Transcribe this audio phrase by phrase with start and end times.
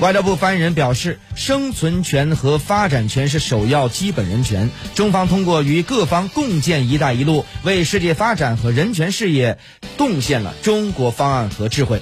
[0.00, 9.58] 外交部发言人表示生存权和发展权是首要基本人权中方通过与各方共建一带一路为世界发展和人权事业
[9.96, 12.00] 贡献了中国方案和智慧。